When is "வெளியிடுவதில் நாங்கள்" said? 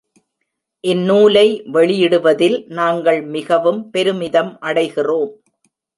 1.73-3.21